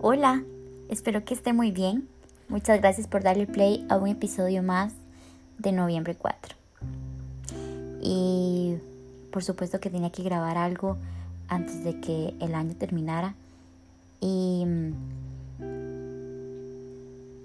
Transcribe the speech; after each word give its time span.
Hola, 0.00 0.44
espero 0.88 1.24
que 1.24 1.34
esté 1.34 1.52
muy 1.52 1.72
bien. 1.72 2.08
Muchas 2.48 2.80
gracias 2.80 3.08
por 3.08 3.24
darle 3.24 3.48
play 3.48 3.84
a 3.88 3.96
un 3.96 4.06
episodio 4.06 4.62
más 4.62 4.92
de 5.58 5.72
noviembre 5.72 6.14
4. 6.14 6.54
Y 8.00 8.76
por 9.32 9.42
supuesto 9.42 9.80
que 9.80 9.90
tenía 9.90 10.10
que 10.10 10.22
grabar 10.22 10.56
algo 10.56 10.98
antes 11.48 11.82
de 11.82 11.98
que 11.98 12.32
el 12.38 12.54
año 12.54 12.76
terminara. 12.76 13.34
Y 14.20 14.64
mm, 14.64 14.92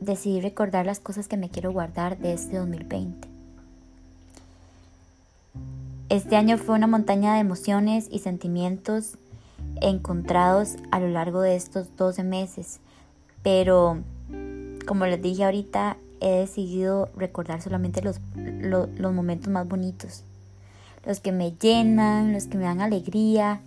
decidí 0.02 0.40
recordar 0.40 0.86
las 0.86 1.00
cosas 1.00 1.28
que 1.28 1.38
me 1.38 1.50
quiero 1.50 1.72
guardar 1.72 2.20
de 2.20 2.34
este 2.34 2.58
2020. 2.58 3.28
Este 6.10 6.36
año 6.36 6.60
fue 6.60 6.76
una 6.76 6.86
montaña 6.86 7.34
de 7.34 7.40
emociones 7.40 8.08
y 8.12 8.20
sentimientos 8.20 9.18
encontrados 9.82 10.76
a 10.91 11.00
lo 11.00 11.09
largo 11.09 11.41
de 11.41 11.55
estos 11.55 11.95
12 11.98 12.23
meses, 12.23 12.80
pero 13.41 14.02
como 14.86 15.05
les 15.05 15.22
dije 15.22 15.44
ahorita, 15.44 15.98
he 16.20 16.40
decidido 16.40 17.09
recordar 17.18 17.62
solamente 17.62 18.02
los, 18.02 18.20
los, 18.36 19.13
momentos 19.13 19.49
más 19.49 19.68
bonitos, 19.68 20.23
los 21.05 21.20
que 21.20 21.32
me 21.32 21.52
llenan, 21.52 22.34
los 22.34 22.48
que 22.48 22.58
me 22.58 22.63
dan 22.63 22.82
alegría. 22.82 23.62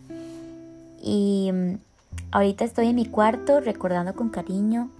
Y 1.03 1.51
mm, 1.53 1.75
ahorita 2.33 2.65
estoy 2.65 2.89
en 2.89 2.97
mi 2.97 3.07
cuarto 3.07 3.61
recordando 3.61 4.15
con 4.15 4.31
cariño 4.31 4.91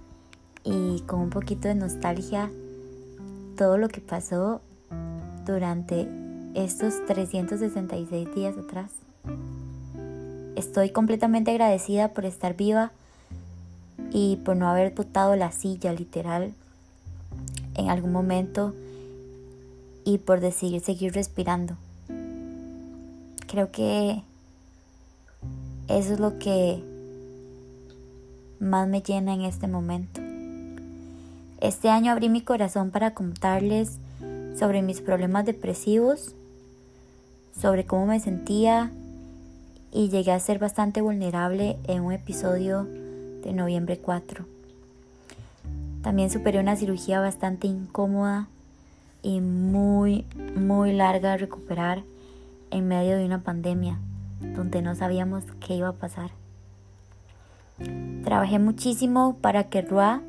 y 0.63 1.01
con 1.07 1.19
un 1.19 1.29
poquito 1.29 1.67
de 1.67 1.75
nostalgia 1.75 2.51
todo 3.57 3.77
lo 3.77 3.89
que 3.89 4.01
pasó 4.01 4.61
durante 5.45 6.07
estos 6.53 7.05
366 7.05 8.35
días 8.35 8.55
atrás. 8.57 8.91
Estoy 10.57 10.89
completamente 10.89 11.51
agradecida 11.51 12.15
por 12.15 12.25
estar 12.25 12.55
viva 12.55 12.91
y 14.11 14.37
por 14.37 14.55
no 14.55 14.67
haber 14.67 14.91
botado 14.91 15.35
la 15.35 15.51
silla 15.51 15.93
literal 15.93 16.51
en 17.75 17.91
algún 17.91 18.11
momento 18.11 18.73
y 20.03 20.17
por 20.17 20.39
decidir 20.39 20.81
seguir 20.81 21.13
respirando. 21.13 21.77
Creo 23.45 23.71
que 23.71 24.23
eso 25.89 26.13
es 26.13 26.19
lo 26.19 26.39
que 26.39 26.83
más 28.59 28.87
me 28.87 29.01
llena 29.01 29.35
en 29.35 29.41
este 29.41 29.67
momento. 29.67 30.21
Este 31.61 31.89
año 31.89 32.11
abrí 32.11 32.29
mi 32.29 32.41
corazón 32.41 32.89
para 32.89 33.13
contarles 33.13 33.99
sobre 34.57 34.81
mis 34.81 35.01
problemas 35.01 35.45
depresivos, 35.45 36.33
sobre 37.61 37.85
cómo 37.85 38.07
me 38.07 38.19
sentía 38.19 38.91
y 39.91 40.09
llegué 40.09 40.31
a 40.31 40.39
ser 40.39 40.59
bastante 40.59 41.01
vulnerable 41.01 41.77
en 41.87 42.01
un 42.01 42.13
episodio 42.13 42.83
de 43.43 43.53
noviembre 43.53 43.97
4. 43.97 44.45
También 46.01 46.29
superé 46.29 46.59
una 46.59 46.75
cirugía 46.75 47.19
bastante 47.19 47.67
incómoda 47.67 48.47
y 49.23 49.41
muy, 49.41 50.25
muy 50.55 50.93
larga 50.93 51.31
de 51.31 51.37
recuperar 51.37 52.03
en 52.71 52.87
medio 52.87 53.17
de 53.17 53.25
una 53.25 53.41
pandemia 53.41 53.99
donde 54.39 54.81
no 54.81 54.95
sabíamos 54.95 55.43
qué 55.59 55.75
iba 55.75 55.89
a 55.89 55.93
pasar. 55.93 56.31
Trabajé 58.23 58.59
muchísimo 58.59 59.37
para 59.41 59.65
que 59.65 59.81
RUA 59.81 60.21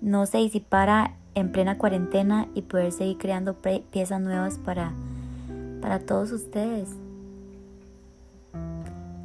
no 0.00 0.26
se 0.26 0.38
disipara 0.38 1.14
en 1.34 1.52
plena 1.52 1.78
cuarentena 1.78 2.48
y 2.54 2.62
poder 2.62 2.92
seguir 2.92 3.18
creando 3.18 3.56
piezas 3.90 4.20
nuevas 4.20 4.58
para, 4.58 4.92
para 5.80 6.00
todos 6.00 6.32
ustedes. 6.32 6.88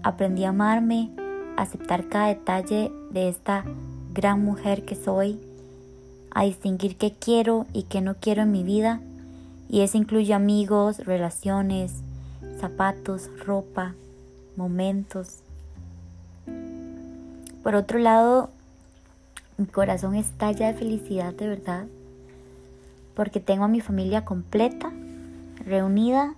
Aprendí 0.03 0.43
a 0.43 0.49
amarme, 0.49 1.09
aceptar 1.55 2.09
cada 2.09 2.27
detalle 2.27 2.91
de 3.11 3.29
esta 3.29 3.63
gran 4.13 4.43
mujer 4.43 4.83
que 4.83 4.95
soy, 4.95 5.39
a 6.31 6.43
distinguir 6.43 6.97
qué 6.97 7.13
quiero 7.13 7.65
y 7.71 7.83
qué 7.83 8.01
no 8.01 8.15
quiero 8.15 8.41
en 8.41 8.51
mi 8.51 8.63
vida, 8.63 8.99
y 9.69 9.79
eso 9.79 9.97
incluye 9.97 10.33
amigos, 10.33 11.05
relaciones, 11.05 11.93
zapatos, 12.59 13.29
ropa, 13.45 13.95
momentos. 14.57 15.39
Por 17.63 17.75
otro 17.75 17.97
lado, 17.97 18.49
mi 19.57 19.67
corazón 19.67 20.15
estalla 20.15 20.67
de 20.67 20.73
felicidad 20.73 21.33
de 21.33 21.47
verdad, 21.47 21.85
porque 23.15 23.39
tengo 23.39 23.63
a 23.63 23.69
mi 23.69 23.79
familia 23.79 24.25
completa, 24.25 24.91
reunida, 25.65 26.35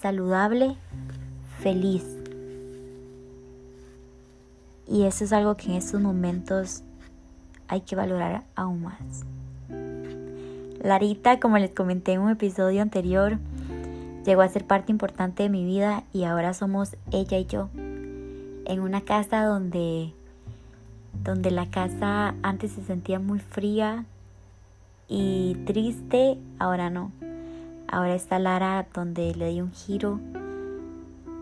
saludable, 0.00 0.76
feliz. 1.60 2.13
Y 4.86 5.04
eso 5.04 5.24
es 5.24 5.32
algo 5.32 5.56
que 5.56 5.66
en 5.66 5.76
estos 5.76 6.00
momentos 6.00 6.82
hay 7.68 7.80
que 7.80 7.96
valorar 7.96 8.44
aún 8.54 8.82
más. 8.82 9.24
Larita, 10.82 11.40
como 11.40 11.56
les 11.58 11.70
comenté 11.70 12.12
en 12.12 12.20
un 12.20 12.30
episodio 12.30 12.82
anterior, 12.82 13.38
llegó 14.26 14.42
a 14.42 14.48
ser 14.48 14.66
parte 14.66 14.92
importante 14.92 15.42
de 15.42 15.48
mi 15.48 15.64
vida 15.64 16.04
y 16.12 16.24
ahora 16.24 16.52
somos 16.52 16.96
ella 17.10 17.38
y 17.38 17.46
yo. 17.46 17.70
En 17.74 18.80
una 18.80 19.00
casa 19.00 19.44
donde, 19.44 20.12
donde 21.22 21.50
la 21.50 21.70
casa 21.70 22.34
antes 22.42 22.72
se 22.72 22.84
sentía 22.84 23.18
muy 23.18 23.38
fría 23.38 24.04
y 25.08 25.56
triste, 25.64 26.38
ahora 26.58 26.90
no. 26.90 27.12
Ahora 27.88 28.14
está 28.14 28.38
Lara 28.38 28.86
donde 28.92 29.34
le 29.34 29.48
di 29.48 29.60
un 29.62 29.72
giro 29.72 30.20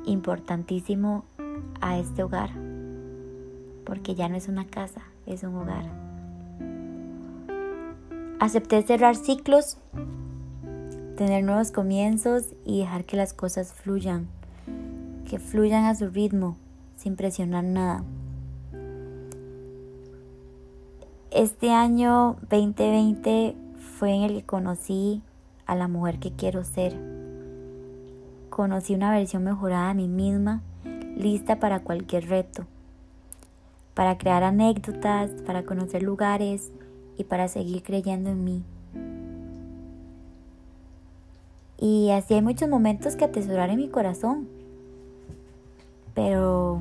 importantísimo 0.05 1.25
a 1.81 1.99
este 1.99 2.23
hogar 2.23 2.62
porque 3.93 4.15
ya 4.15 4.27
no 4.27 4.37
es 4.37 4.49
una 4.49 4.67
casa, 4.67 5.03
es 5.27 5.43
un 5.43 5.55
hogar. 5.55 5.85
Acepté 8.41 8.81
cerrar 8.81 9.17
ciclos, 9.17 9.77
tener 11.19 11.45
nuevos 11.45 11.73
comienzos 11.73 12.55
y 12.65 12.79
dejar 12.79 13.05
que 13.05 13.19
las 13.19 13.35
cosas 13.35 13.75
fluyan, 13.75 14.29
que 15.29 15.39
fluyan 15.39 15.85
a 15.85 15.95
su 15.95 16.09
ritmo, 16.09 16.57
sin 16.97 17.17
presionar 17.17 17.65
nada. 17.65 18.03
Este 21.31 21.71
año 21.71 22.39
2020 22.49 23.55
fue 23.99 24.15
en 24.15 24.23
el 24.23 24.37
que 24.37 24.47
conocí 24.47 25.21
a 25.67 25.75
la 25.75 25.87
mujer 25.87 26.19
que 26.19 26.33
quiero 26.33 26.65
ser. 26.65 26.99
Conocí 28.49 28.95
una 28.95 29.11
versión 29.11 29.45
mejorada 29.45 29.89
de 29.89 29.95
mí 29.97 30.09
misma, 30.09 30.63
lista 31.15 31.61
para 31.61 31.81
cualquier 31.81 32.31
reto 32.31 32.67
para 33.95 34.19
crear 34.19 34.43
anécdotas, 34.43 35.31
para 35.47 35.65
conocer 35.65 36.03
lugares 36.03 36.71
y 37.17 37.25
para 37.25 37.49
seguir 37.49 37.83
creyendo 37.83 38.31
en 38.31 38.45
mí. 38.45 38.63
Y 41.79 42.11
así 42.11 42.35
hay 42.35 42.43
muchos 42.43 42.69
momentos 42.69 43.17
que 43.17 43.25
atesorar 43.25 43.71
en 43.71 43.79
mi 43.79 43.89
corazón. 43.89 44.49
Pero, 46.15 46.81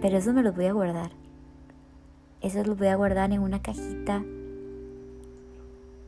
pero 0.00 0.18
eso 0.18 0.32
me 0.32 0.42
los 0.42 0.54
voy 0.54 0.66
a 0.66 0.72
guardar. 0.72 1.10
Eso 2.42 2.62
los 2.64 2.76
voy 2.76 2.88
a 2.88 2.96
guardar 2.96 3.32
en 3.32 3.40
una 3.40 3.62
cajita 3.62 4.22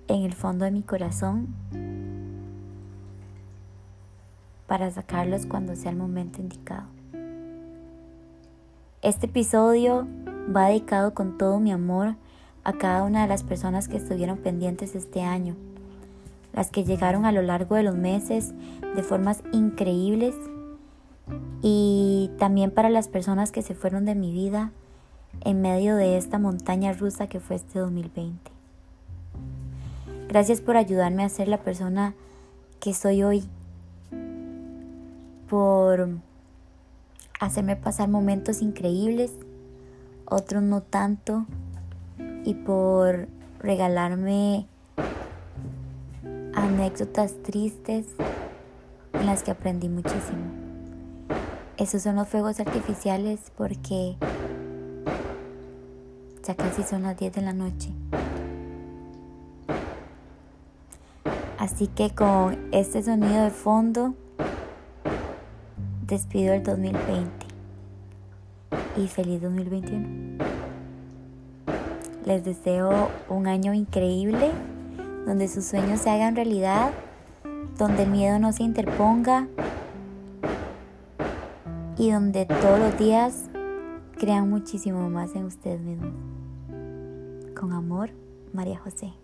en 0.08 0.22
el 0.22 0.34
fondo 0.34 0.64
de 0.64 0.72
mi 0.72 0.82
corazón 0.82 1.48
para 4.66 4.90
sacarlos 4.90 5.46
cuando 5.46 5.76
sea 5.76 5.92
el 5.92 5.96
momento 5.96 6.40
indicado. 6.40 6.88
Este 9.02 9.26
episodio 9.26 10.06
va 10.54 10.68
dedicado 10.68 11.14
con 11.14 11.38
todo 11.38 11.60
mi 11.60 11.72
amor 11.72 12.16
a 12.64 12.72
cada 12.72 13.04
una 13.04 13.22
de 13.22 13.28
las 13.28 13.42
personas 13.42 13.88
que 13.88 13.96
estuvieron 13.96 14.38
pendientes 14.38 14.94
este 14.94 15.22
año, 15.22 15.54
las 16.52 16.70
que 16.70 16.84
llegaron 16.84 17.24
a 17.24 17.32
lo 17.32 17.42
largo 17.42 17.74
de 17.74 17.82
los 17.82 17.94
meses 17.94 18.52
de 18.94 19.02
formas 19.02 19.42
increíbles 19.52 20.34
y 21.62 22.30
también 22.38 22.70
para 22.70 22.90
las 22.90 23.08
personas 23.08 23.52
que 23.52 23.62
se 23.62 23.74
fueron 23.74 24.04
de 24.04 24.14
mi 24.14 24.32
vida 24.32 24.70
en 25.42 25.62
medio 25.62 25.96
de 25.96 26.16
esta 26.16 26.38
montaña 26.38 26.92
rusa 26.92 27.26
que 27.26 27.40
fue 27.40 27.56
este 27.56 27.78
2020. 27.78 28.50
Gracias 30.28 30.60
por 30.60 30.76
ayudarme 30.76 31.24
a 31.24 31.28
ser 31.28 31.48
la 31.48 31.58
persona 31.58 32.14
que 32.80 32.92
soy 32.92 33.22
hoy, 33.22 33.44
por 35.48 36.08
hacerme 37.40 37.76
pasar 37.76 38.08
momentos 38.08 38.62
increíbles 38.62 39.32
otros 40.26 40.62
no 40.62 40.82
tanto, 40.82 41.46
y 42.44 42.54
por 42.54 43.28
regalarme 43.58 44.66
anécdotas 46.54 47.42
tristes 47.42 48.06
en 49.12 49.26
las 49.26 49.42
que 49.42 49.50
aprendí 49.50 49.88
muchísimo. 49.88 50.44
Esos 51.76 52.02
son 52.02 52.16
los 52.16 52.28
fuegos 52.28 52.60
artificiales 52.60 53.40
porque 53.56 54.16
ya 56.46 56.54
casi 56.54 56.82
son 56.82 57.02
las 57.02 57.16
10 57.18 57.32
de 57.32 57.42
la 57.42 57.52
noche. 57.52 57.90
Así 61.58 61.86
que 61.88 62.10
con 62.10 62.68
este 62.72 63.02
sonido 63.02 63.44
de 63.44 63.50
fondo 63.50 64.14
despido 66.06 66.52
el 66.52 66.62
2020 66.62 67.43
y 68.96 69.08
feliz 69.08 69.42
2021. 69.42 70.38
Les 72.24 72.44
deseo 72.44 73.08
un 73.28 73.46
año 73.46 73.74
increíble, 73.74 74.50
donde 75.26 75.48
sus 75.48 75.64
sueños 75.64 76.00
se 76.00 76.10
hagan 76.10 76.36
realidad, 76.36 76.92
donde 77.76 78.04
el 78.04 78.10
miedo 78.10 78.38
no 78.38 78.52
se 78.52 78.62
interponga 78.62 79.48
y 81.98 82.10
donde 82.10 82.46
todos 82.46 82.78
los 82.78 82.98
días 82.98 83.50
crean 84.16 84.48
muchísimo 84.48 85.10
más 85.10 85.34
en 85.34 85.44
ustedes 85.44 85.80
mismos. 85.80 86.12
Con 87.54 87.72
amor, 87.72 88.10
María 88.52 88.78
José. 88.78 89.23